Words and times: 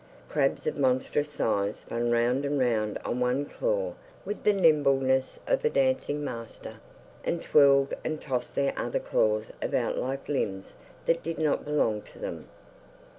Crabs 0.29 0.65
of 0.65 0.79
monstrous 0.79 1.29
size 1.29 1.81
spun 1.81 2.09
round 2.09 2.43
and 2.43 2.57
round 2.59 2.97
on 3.05 3.19
one 3.19 3.45
claw 3.45 3.93
with 4.25 4.43
the 4.43 4.51
nimbleness 4.51 5.37
of 5.45 5.63
a 5.63 5.69
dancing 5.69 6.23
master, 6.23 6.77
and 7.23 7.39
twirled 7.39 7.93
and 8.03 8.19
tossed 8.19 8.55
their 8.55 8.73
other 8.75 8.97
claws 8.99 9.53
about 9.61 9.99
like 9.99 10.27
limbs 10.27 10.73
that 11.05 11.21
did 11.21 11.37
not 11.37 11.65
belong 11.65 12.01
to 12.01 12.17
them. 12.17 12.47